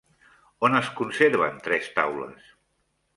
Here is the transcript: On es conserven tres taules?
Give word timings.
On 0.67 0.77
es 0.79 0.87
conserven 0.99 1.59
tres 1.67 1.91
taules? 1.99 2.49